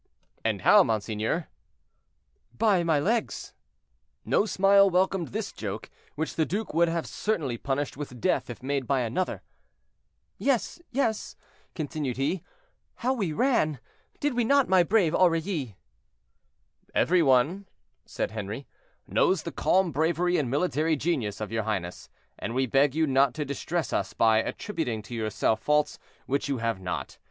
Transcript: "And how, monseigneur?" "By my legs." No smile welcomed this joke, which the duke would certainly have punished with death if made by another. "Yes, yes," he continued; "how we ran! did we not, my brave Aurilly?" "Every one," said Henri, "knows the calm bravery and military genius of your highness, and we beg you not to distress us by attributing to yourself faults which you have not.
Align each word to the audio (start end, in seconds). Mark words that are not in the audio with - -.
"And 0.43 0.63
how, 0.63 0.81
monseigneur?" 0.81 1.47
"By 2.57 2.83
my 2.83 2.97
legs." 2.99 3.53
No 4.25 4.47
smile 4.47 4.89
welcomed 4.89 5.27
this 5.27 5.51
joke, 5.51 5.91
which 6.15 6.33
the 6.33 6.43
duke 6.43 6.73
would 6.73 6.89
certainly 7.05 7.53
have 7.53 7.61
punished 7.63 7.95
with 7.97 8.19
death 8.19 8.49
if 8.49 8.63
made 8.63 8.87
by 8.87 9.01
another. 9.01 9.43
"Yes, 10.39 10.81
yes," 10.89 11.35
he 11.67 11.75
continued; 11.75 12.41
"how 13.05 13.13
we 13.13 13.31
ran! 13.31 13.79
did 14.19 14.33
we 14.33 14.43
not, 14.43 14.67
my 14.67 14.81
brave 14.81 15.13
Aurilly?" 15.13 15.75
"Every 16.95 17.21
one," 17.21 17.67
said 18.03 18.31
Henri, 18.31 18.65
"knows 19.05 19.43
the 19.43 19.51
calm 19.51 19.91
bravery 19.91 20.37
and 20.37 20.49
military 20.49 20.95
genius 20.95 21.39
of 21.39 21.51
your 21.51 21.61
highness, 21.61 22.09
and 22.39 22.55
we 22.55 22.65
beg 22.65 22.95
you 22.95 23.05
not 23.05 23.35
to 23.35 23.45
distress 23.45 23.93
us 23.93 24.13
by 24.13 24.39
attributing 24.39 25.03
to 25.03 25.13
yourself 25.13 25.61
faults 25.61 25.99
which 26.25 26.49
you 26.49 26.57
have 26.57 26.79
not. 26.81 27.19